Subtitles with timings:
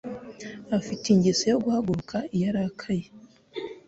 [0.77, 3.05] Afite ingeso yo guhaguruka iyo arakaye.